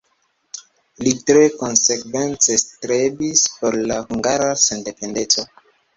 Li 1.07 1.11
tre 1.27 1.43
konsekvence 1.59 2.57
strebis 2.63 3.45
por 3.59 3.81
la 3.93 3.99
hungara 4.09 4.49
sendependeco. 4.67 5.51